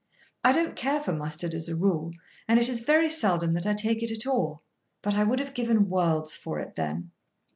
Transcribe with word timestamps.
I 0.43 0.51
don't 0.51 0.75
care 0.75 0.99
for 0.99 1.13
mustard 1.13 1.53
as 1.53 1.69
a 1.69 1.75
rule, 1.75 2.11
and 2.47 2.59
it 2.59 2.67
is 2.69 2.81
very 2.81 3.07
seldom 3.07 3.53
that 3.53 3.67
I 3.67 3.75
take 3.75 4.01
it 4.01 4.09
at 4.09 4.25
all, 4.25 4.63
but 5.03 5.13
I 5.13 5.23
would 5.23 5.37
have 5.37 5.53
given 5.53 5.89
worlds 5.91 6.35
for 6.35 6.57
it 6.59 6.75
then. 6.75 7.11